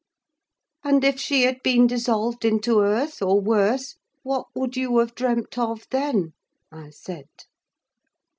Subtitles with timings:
[0.83, 5.59] "And if she had been dissolved into earth, or worse, what would you have dreamt
[5.59, 6.33] of then?"
[6.71, 7.29] I said.